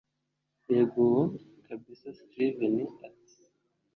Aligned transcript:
yego 0.69 0.97
uwo 1.05 1.23
kabsa 1.65 2.09
steven 2.21 2.75
ati 3.07 3.37